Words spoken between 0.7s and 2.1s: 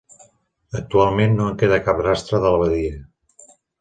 Actualment no en queda cap